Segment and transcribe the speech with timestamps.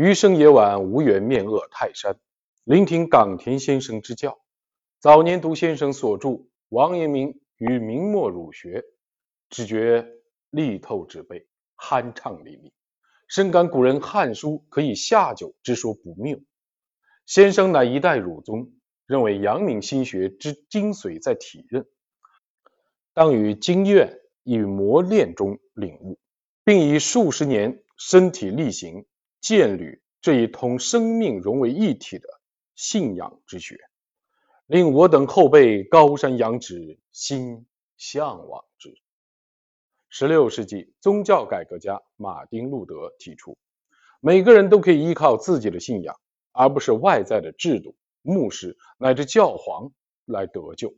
[0.00, 2.20] 余生也晚，无缘面恶泰山，
[2.62, 4.38] 聆听冈田先生之教。
[5.00, 6.28] 早年读先生所著
[6.68, 8.80] 《王阳明与明末儒学》，
[9.50, 10.06] 只觉
[10.50, 12.70] 力透纸背，酣畅淋漓，
[13.26, 16.38] 深感古人《汉书》可以下酒之说不谬。
[17.26, 18.70] 先生乃一代儒宗，
[19.04, 21.84] 认为阳明心学之精髓在体认，
[23.14, 26.20] 当于经验与磨练中领悟，
[26.62, 29.04] 并以数十年身体力行。
[29.40, 32.28] 建立这一同生命融为一体的
[32.74, 33.78] 信仰之学，
[34.66, 38.94] 令我等后辈高山仰止，心向往之。
[40.08, 43.56] 十六世纪宗教改革家马丁·路德提出，
[44.20, 46.18] 每个人都可以依靠自己的信仰，
[46.52, 49.92] 而不是外在的制度、牧师乃至教皇
[50.24, 50.94] 来得救。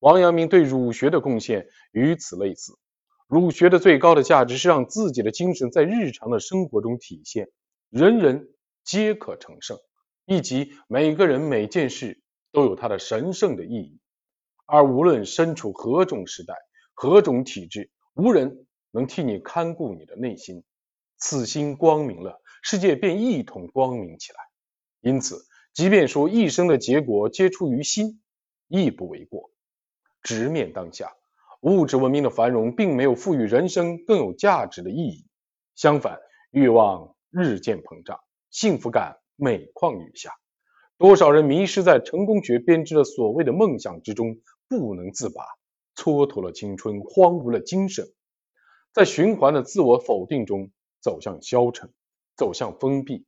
[0.00, 2.78] 王阳明对儒学的贡献与此类似。
[3.26, 7.50] 儒学的最高的价值是让自己的精神在日常的生活中体现。
[7.90, 8.50] 人人
[8.84, 9.78] 皆可成圣，
[10.26, 12.22] 以及每个人每件事
[12.52, 13.98] 都有它的神圣的意义。
[14.66, 16.54] 而无论身处何种时代、
[16.92, 20.64] 何种体制，无人能替你看顾你的内心。
[21.16, 24.38] 此心光明了，世界便一同光明起来。
[25.00, 28.20] 因此，即便说一生的结果皆出于心，
[28.68, 29.50] 亦不为过。
[30.22, 31.10] 直面当下，
[31.62, 35.26] 物质文明的繁荣并没有赋予人生更有价值的意义。
[35.74, 36.18] 相反，
[36.50, 37.14] 欲望。
[37.30, 38.18] 日渐膨胀，
[38.50, 40.32] 幸福感每况愈下。
[40.96, 45.44] 多少人迷失在成功学编织的所谓的梦想之中，不能自拔，
[45.94, 48.12] 蹉跎了青春，荒芜了精神，
[48.92, 51.92] 在循环的自我否定中走向消沉，
[52.34, 53.26] 走向封闭。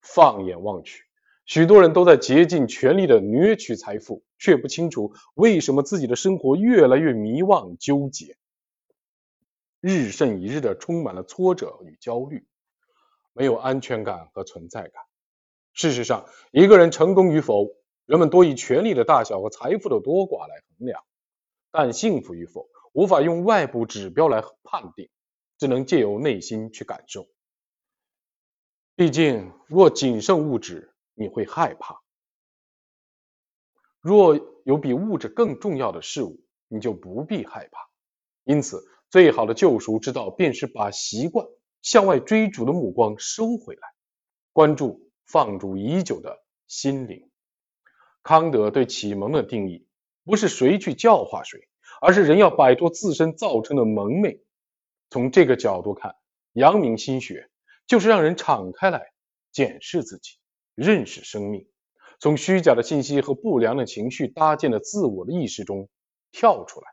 [0.00, 1.04] 放眼望去，
[1.44, 8.36] 许多人都在竭尽全力的掠取财富，却不清楚为什么自己的生活越来越迷惘纠结，
[9.80, 12.46] 日甚一日的充满了挫折与焦虑。
[13.32, 15.02] 没有安全感和存在感。
[15.72, 17.66] 事实上，一个人成功与否，
[18.04, 21.00] 人们多以权力的大小和财富的多寡来衡量；
[21.70, 25.08] 但幸福与否，无法用外部指标来判定，
[25.58, 27.26] 只能借由内心去感受。
[28.94, 31.96] 毕竟，若仅剩物质，你会害怕；
[34.02, 37.88] 若有比物质更重要的事物，你就不必害怕。
[38.44, 41.46] 因此，最好的救赎之道，便是把习惯。
[41.82, 43.82] 向外追逐的目光收回来，
[44.52, 47.28] 关注放逐已久的心灵。
[48.22, 49.86] 康德对启蒙的定义，
[50.24, 51.68] 不是谁去教化谁，
[52.00, 54.40] 而是人要摆脱自身造成的蒙昧。
[55.10, 56.14] 从这个角度看，
[56.52, 57.50] 阳明心学
[57.86, 59.12] 就是让人敞开来
[59.50, 60.38] 检视自己，
[60.76, 61.68] 认识生命，
[62.20, 65.88] 从虚假的信息和不良的情绪搭建的自我的意识中
[66.30, 66.86] 跳出来，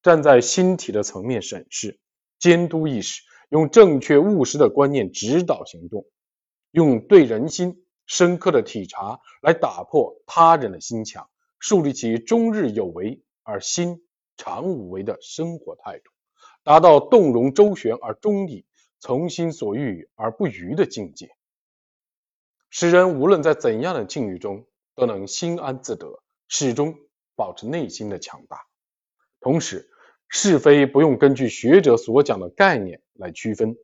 [0.00, 1.98] 站在心体的层面审视、
[2.38, 3.22] 监督意识。
[3.48, 6.06] 用正确务实的观念指导行动，
[6.70, 14.06] 用对人心深刻的体察来打破他人的心墙，树立起终日有为而心
[14.36, 16.10] 常无为的生活态度，
[16.62, 18.66] 达到动容周旋而中立、
[18.98, 21.30] 从心所欲而不逾的境界，
[22.68, 26.98] 使人无论在怎样的境遇中都能心安自得，始终
[27.34, 28.66] 保持内心的强大，
[29.40, 29.90] 同时。
[30.28, 33.76] 是非不用根据学者所讲的概念来区分，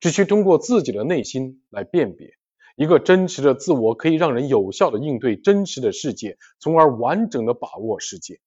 [0.00, 2.34] 只需通过自己的内心来辨别。
[2.74, 8.40] 一个真实的自我可以让人有效的应对真实的世界，从而完整的把握世界。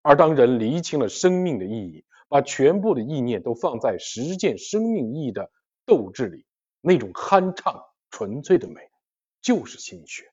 [0.00, 5.50] 而当人厘清了生命的意义，把全部的意念都放在实践生命意义的
[5.84, 6.46] 斗志里，
[6.80, 8.80] 那种酣畅纯粹的美，
[9.42, 10.24] 就是心学。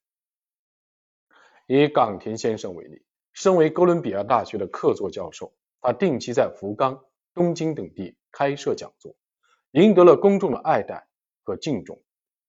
[1.68, 3.03] 以冈田先生为例，
[3.34, 5.53] 身为哥伦比亚大学的客座教授。
[5.81, 9.15] 他定期在福冈、东京等地开设讲座，
[9.71, 11.07] 赢得了公众的爱戴
[11.43, 12.01] 和敬重。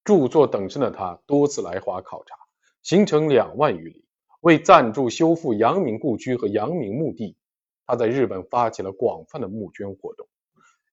[0.04, 2.34] 著作等身的他多次来华考察，
[2.82, 4.04] 行程两万余里。
[4.40, 7.36] 为赞助修复阳明故居和阳明墓地，
[7.86, 10.28] 他在日本发起了广泛的募捐活动，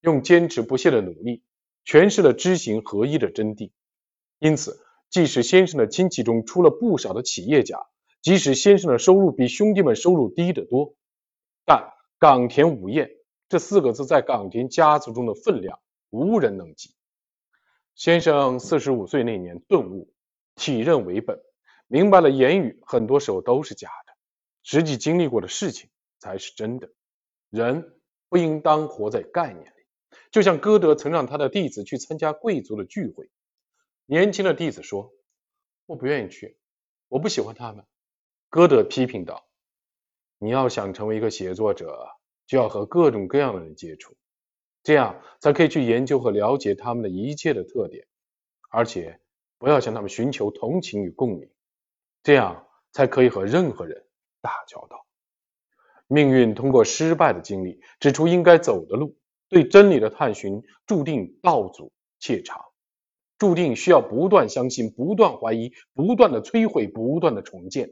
[0.02, 1.44] 用坚持不懈的努力
[1.86, 3.72] 诠释了知行合一的真谛。
[4.40, 7.86] 因此，即使先生的亲戚中出了不少的企业家，
[8.22, 10.96] 即使先生的收入比兄弟们收入低得多，
[11.66, 11.95] 但。
[12.26, 13.12] 冈田武彦
[13.50, 15.80] 这四个字在冈田家族中的分量
[16.10, 16.96] 无人能及。
[17.94, 20.12] 先生四十五岁那年顿悟，
[20.56, 21.40] 体认为本，
[21.86, 24.14] 明白了言语很多时候都是假的，
[24.64, 26.90] 实际经历过的事情才是真的。
[27.52, 27.94] 人
[28.28, 29.86] 不应当活在概念里。
[30.32, 33.30] 就像歌德曾让他的弟子去参加贵族的聚会，
[34.08, 35.14] 年轻的弟子说
[35.86, 36.58] ：“我不愿意去，
[37.08, 37.86] 我不喜欢他们。”
[38.50, 39.45] 歌德批评道。
[40.38, 42.08] 你要想成为一个写作者，
[42.46, 44.16] 就要和各种各样的人接触，
[44.84, 48.06] 这样才可以去研究和了解他们的一切的特点，
[48.70, 49.20] 而且
[49.58, 51.50] 不要向他们寻求同情与共鸣，
[52.22, 54.06] 这样才可以和任何人
[54.42, 55.06] 打交道。
[56.08, 59.18] 命运通过失败的经历指出应该走的路，
[59.50, 62.62] 对真理的探寻注定道阻且长，
[63.40, 67.90] 注定需要不断相信、不断怀疑、不断的摧毁、不断的重建。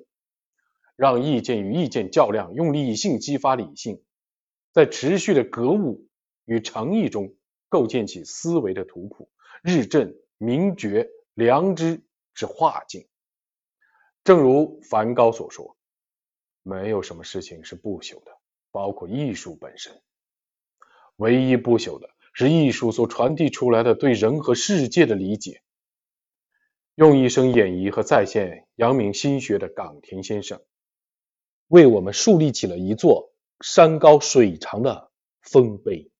[0.95, 4.01] 让意见与意见较量，用理性激发理性，
[4.71, 6.07] 在持续的格物
[6.45, 7.35] 与诚意中
[7.69, 9.29] 构建起思维的图谱，
[9.61, 12.01] 日臻明觉良知
[12.33, 13.07] 之化境。
[14.23, 15.77] 正如梵高所说。
[16.65, 18.31] 没有什么事情是不朽的，
[18.71, 20.01] 包括艺术本身。
[21.17, 25.61] 唯一不朽的是艺术所传递出来的对人和世界的理解。
[26.95, 30.61] 用一生演绎和再现阳明心学的冈田先生，
[31.67, 35.11] 为我们树立起了一座山高水长的
[35.41, 36.12] 丰碑。